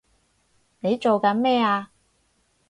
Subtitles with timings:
[0.79, 1.91] 你做緊咩啊！